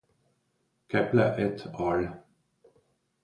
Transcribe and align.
Keppler 0.93 1.35
et 1.43 1.67
al. 1.77 2.07